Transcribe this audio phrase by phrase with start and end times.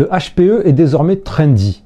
[0.00, 1.82] Le HPE est désormais trendy.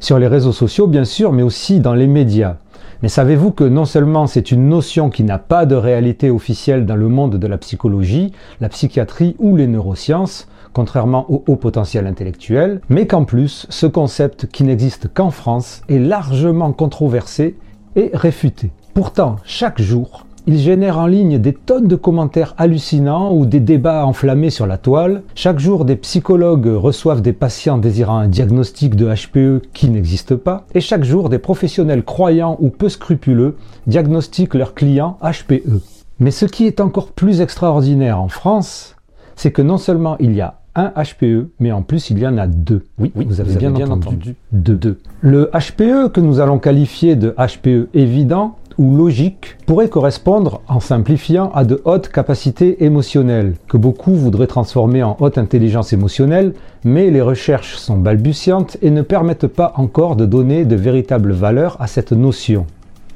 [0.00, 2.56] Sur les réseaux sociaux, bien sûr, mais aussi dans les médias.
[3.04, 6.96] Mais savez-vous que non seulement c'est une notion qui n'a pas de réalité officielle dans
[6.96, 12.80] le monde de la psychologie, la psychiatrie ou les neurosciences, contrairement au haut potentiel intellectuel,
[12.88, 17.56] mais qu'en plus, ce concept qui n'existe qu'en France est largement controversé
[17.94, 18.72] et réfuté.
[18.92, 24.04] Pourtant, chaque jour, il génère en ligne des tonnes de commentaires hallucinants ou des débats
[24.04, 25.22] enflammés sur la toile.
[25.34, 30.66] Chaque jour, des psychologues reçoivent des patients désirant un diagnostic de HPE qui n'existe pas.
[30.74, 35.80] Et chaque jour, des professionnels croyants ou peu scrupuleux diagnostiquent leurs clients HPE.
[36.18, 38.96] Mais ce qui est encore plus extraordinaire en France,
[39.36, 42.38] c'est que non seulement il y a un HPE, mais en plus il y en
[42.38, 42.84] a deux.
[42.98, 44.36] Oui, oui vous avez, bien, entendu.
[44.52, 44.98] Deux.
[45.20, 51.50] Le HPE que nous allons qualifier de HPE évident ou logique pourrait correspondre, en simplifiant,
[51.54, 56.54] à de hautes capacités émotionnelles, que beaucoup voudraient transformer en haute intelligence émotionnelle,
[56.84, 61.76] mais les recherches sont balbutiantes et ne permettent pas encore de donner de véritables valeurs
[61.80, 62.66] à cette notion.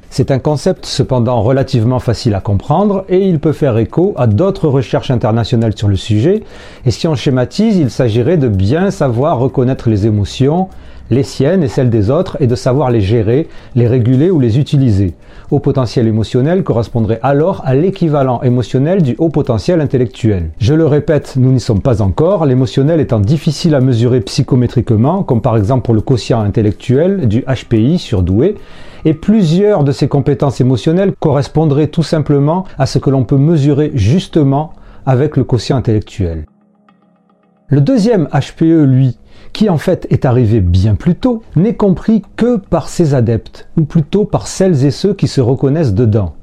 [0.09, 4.69] C'est un concept cependant relativement facile à comprendre et il peut faire écho à d'autres
[4.69, 6.43] recherches internationales sur le sujet.
[6.85, 10.69] Et si on schématise, il s'agirait de bien savoir reconnaître les émotions,
[11.09, 14.59] les siennes et celles des autres, et de savoir les gérer, les réguler ou les
[14.59, 15.13] utiliser.
[15.51, 20.51] Haut potentiel émotionnel correspondrait alors à l'équivalent émotionnel du haut potentiel intellectuel.
[20.59, 25.41] Je le répète, nous n'y sommes pas encore, l'émotionnel étant difficile à mesurer psychométriquement, comme
[25.41, 28.55] par exemple pour le quotient intellectuel du HPI surdoué,
[29.05, 33.91] et plusieurs de ces compétences émotionnelles correspondraient tout simplement à ce que l'on peut mesurer
[33.93, 34.73] justement
[35.05, 36.45] avec le quotient intellectuel.
[37.69, 39.17] Le deuxième HPE, lui,
[39.57, 43.85] qui en fait est arrivé bien plus tôt, n'est compris que par ses adeptes, ou
[43.85, 46.35] plutôt par celles et ceux qui se reconnaissent dedans.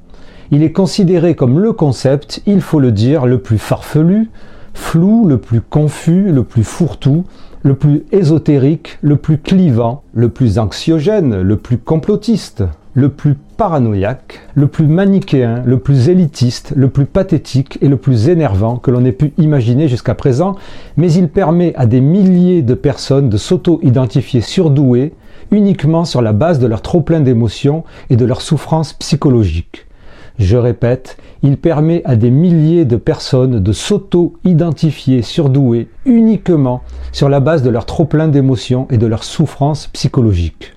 [0.50, 4.30] Il est considéré comme le concept, il faut le dire, le plus farfelu,
[4.74, 7.24] flou, le plus confus, le plus fourre-tout,
[7.62, 14.40] le plus ésotérique, le plus clivant, le plus anxiogène, le plus complotiste, le plus paranoïaque,
[14.54, 19.04] le plus manichéen, le plus élitiste, le plus pathétique et le plus énervant que l'on
[19.04, 20.54] ait pu imaginer jusqu'à présent,
[20.96, 25.12] mais il permet à des milliers de personnes de s'auto-identifier surdouées
[25.50, 29.86] uniquement sur la base de leur trop-plein d'émotions et de leur souffrance psychologique.
[30.38, 36.82] Je répète, il permet à des milliers de personnes de s'auto-identifier surdouées uniquement
[37.12, 40.74] sur la base de leur trop-plein d'émotions et de leur souffrance psychologique.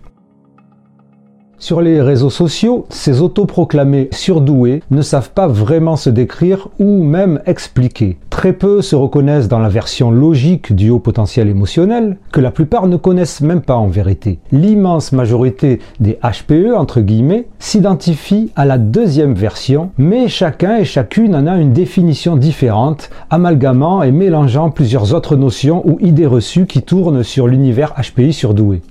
[1.59, 7.41] Sur les réseaux sociaux, ces autoproclamés surdoués ne savent pas vraiment se décrire ou même
[7.47, 8.19] expliquer.
[8.29, 12.85] Très peu se reconnaissent dans la version logique du haut potentiel émotionnel, que la plupart
[12.85, 14.38] ne connaissent même pas en vérité.
[14.51, 21.35] L'immense majorité des HPE, entre guillemets, s'identifient à la deuxième version, mais chacun et chacune
[21.35, 26.84] en a une définition différente, amalgamant et mélangeant plusieurs autres notions ou idées reçues qui
[26.84, 28.84] tournent sur l'univers HPI surdoué.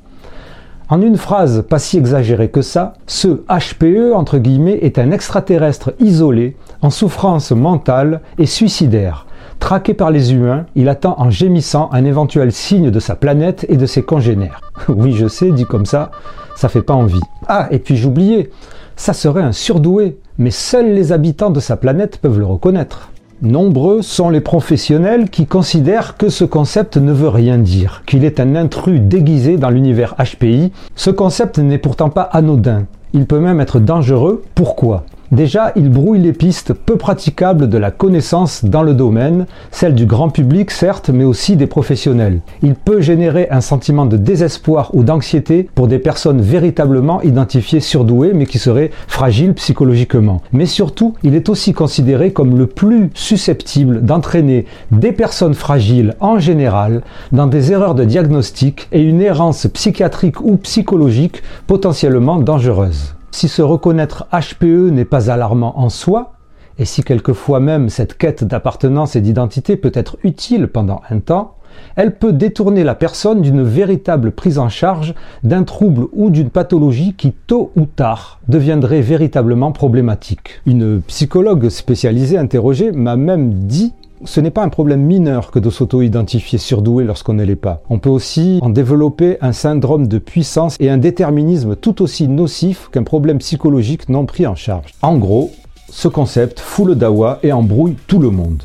[0.88, 5.94] En une phrase pas si exagérée que ça, ce HPE entre guillemets est un extraterrestre
[5.98, 9.26] isolé, en souffrance mentale et suicidaire.
[9.58, 13.76] Traqué par les humains, il attend en gémissant un éventuel signe de sa planète et
[13.76, 14.60] de ses congénères.
[14.88, 16.12] oui, je sais, dit comme ça,
[16.54, 17.20] ça fait pas envie.
[17.48, 18.50] Ah, et puis j'oubliais,
[18.94, 23.10] ça serait un surdoué, mais seuls les habitants de sa planète peuvent le reconnaître.
[23.42, 28.40] Nombreux sont les professionnels qui considèrent que ce concept ne veut rien dire, qu'il est
[28.40, 30.72] un intrus déguisé dans l'univers HPI.
[30.94, 32.86] Ce concept n'est pourtant pas anodin.
[33.12, 34.42] Il peut même être dangereux.
[34.54, 35.04] Pourquoi?
[35.32, 40.06] Déjà, il brouille les pistes peu praticables de la connaissance dans le domaine, celle du
[40.06, 42.40] grand public certes, mais aussi des professionnels.
[42.62, 48.34] Il peut générer un sentiment de désespoir ou d'anxiété pour des personnes véritablement identifiées surdouées
[48.34, 50.42] mais qui seraient fragiles psychologiquement.
[50.52, 56.38] Mais surtout, il est aussi considéré comme le plus susceptible d'entraîner des personnes fragiles en
[56.38, 63.15] général dans des erreurs de diagnostic et une errance psychiatrique ou psychologique potentiellement dangereuse.
[63.36, 66.32] Si se reconnaître HPE n'est pas alarmant en soi,
[66.78, 71.56] et si quelquefois même cette quête d'appartenance et d'identité peut être utile pendant un temps,
[71.96, 77.12] elle peut détourner la personne d'une véritable prise en charge d'un trouble ou d'une pathologie
[77.12, 80.62] qui tôt ou tard deviendrait véritablement problématique.
[80.64, 83.92] Une psychologue spécialisée interrogée m'a même dit
[84.24, 87.82] ce n'est pas un problème mineur que de s'auto-identifier surdoué lorsqu'on ne l'est pas.
[87.90, 92.88] On peut aussi en développer un syndrome de puissance et un déterminisme tout aussi nocif
[92.90, 94.92] qu'un problème psychologique non pris en charge.
[95.02, 95.52] En gros,
[95.90, 98.62] ce concept fout le dawa et embrouille tout le monde.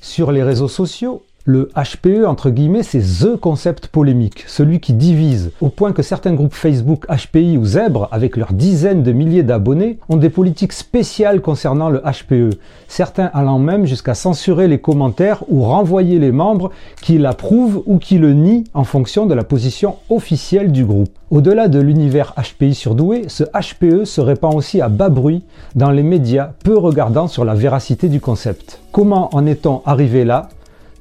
[0.00, 5.50] Sur les réseaux sociaux, Le HPE, entre guillemets, c'est THE concept polémique, celui qui divise,
[5.60, 9.98] au point que certains groupes Facebook HPI ou Zèbre, avec leurs dizaines de milliers d'abonnés,
[10.08, 12.56] ont des politiques spéciales concernant le HPE,
[12.86, 18.18] certains allant même jusqu'à censurer les commentaires ou renvoyer les membres qui l'approuvent ou qui
[18.18, 21.10] le nient en fonction de la position officielle du groupe.
[21.32, 25.42] Au-delà de l'univers HPI surdoué, ce HPE se répand aussi à bas bruit
[25.74, 28.78] dans les médias peu regardant sur la véracité du concept.
[28.92, 30.48] Comment en est-on arrivé là?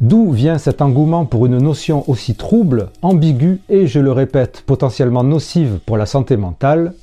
[0.02, 5.24] D'où vient cet engouement pour une notion aussi trouble, ambiguë et, je le répète, potentiellement
[5.24, 6.96] nocive pour la santé mentale?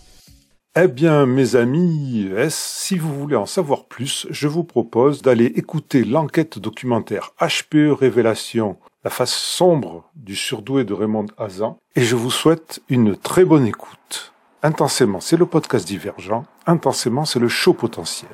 [0.74, 6.02] Eh bien, mes amis, si vous voulez en savoir plus, je vous propose d'aller écouter
[6.02, 12.32] l'enquête documentaire HPE Révélation, la face sombre du surdoué de Raymond Hazan, et je vous
[12.32, 14.32] souhaite une très bonne écoute.
[14.64, 16.46] Intensément, c'est le podcast divergent.
[16.66, 18.30] Intensément, c'est le show potentiel.